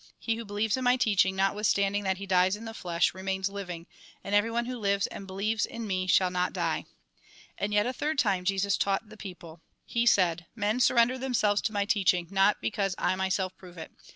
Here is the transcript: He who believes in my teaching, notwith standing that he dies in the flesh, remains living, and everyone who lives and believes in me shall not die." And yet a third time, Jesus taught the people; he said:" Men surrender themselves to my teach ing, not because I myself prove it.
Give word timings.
He 0.17 0.33
who 0.33 0.45
believes 0.45 0.75
in 0.77 0.83
my 0.83 0.97
teaching, 0.97 1.35
notwith 1.35 1.67
standing 1.67 2.03
that 2.05 2.17
he 2.17 2.25
dies 2.25 2.55
in 2.55 2.65
the 2.65 2.73
flesh, 2.73 3.13
remains 3.13 3.49
living, 3.49 3.85
and 4.23 4.33
everyone 4.33 4.65
who 4.65 4.79
lives 4.79 5.05
and 5.05 5.27
believes 5.27 5.63
in 5.63 5.85
me 5.85 6.07
shall 6.07 6.31
not 6.31 6.53
die." 6.53 6.85
And 7.55 7.71
yet 7.71 7.85
a 7.85 7.93
third 7.93 8.17
time, 8.17 8.43
Jesus 8.43 8.77
taught 8.77 9.09
the 9.09 9.15
people; 9.15 9.61
he 9.85 10.07
said:" 10.07 10.47
Men 10.55 10.79
surrender 10.79 11.19
themselves 11.19 11.61
to 11.61 11.71
my 11.71 11.85
teach 11.85 12.15
ing, 12.15 12.29
not 12.31 12.59
because 12.61 12.95
I 12.97 13.15
myself 13.15 13.55
prove 13.59 13.77
it. 13.77 13.91